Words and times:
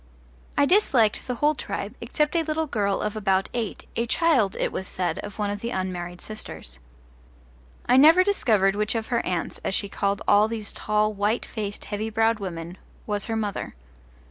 I 0.57 0.65
disliked 0.65 1.27
the 1.27 1.35
whole 1.35 1.53
tribe, 1.53 1.93
except 2.01 2.35
a 2.35 2.41
little 2.41 2.65
girl 2.65 3.01
of 3.01 3.15
about 3.15 3.49
eight, 3.53 3.87
a 3.95 4.07
child, 4.07 4.55
it 4.59 4.71
was 4.71 4.87
said, 4.87 5.19
of 5.19 5.37
one 5.37 5.51
of 5.51 5.59
the 5.59 5.69
unmarried 5.69 6.21
sisters. 6.21 6.79
I 7.85 7.97
never 7.97 8.23
discovered 8.23 8.75
which 8.75 8.95
of 8.95 9.09
her 9.09 9.23
aunts, 9.23 9.59
as 9.63 9.75
she 9.75 9.89
called 9.89 10.23
all 10.27 10.47
these 10.47 10.73
tall, 10.73 11.13
white 11.13 11.45
faced 11.45 11.85
heavy 11.85 12.09
browed 12.09 12.39
women, 12.39 12.79
was 13.05 13.25
her 13.25 13.35
mother. 13.35 13.75